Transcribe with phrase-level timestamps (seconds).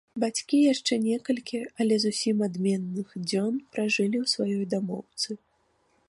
[0.21, 5.29] Бацькі яшчэ некалькі, але зусім адменных, дзён пражылі ў сваёй дамоўцы.